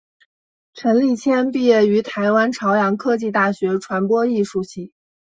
[0.73, 4.91] 陈立谦毕业于台湾朝阳科技大学传播艺术系。